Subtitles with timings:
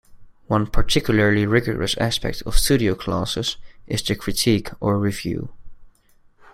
[0.47, 5.49] One particularly rigorous aspect of studio classes is the "critique" or "review.